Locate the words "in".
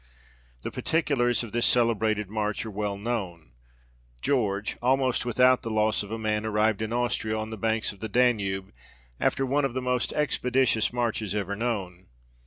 6.81-6.91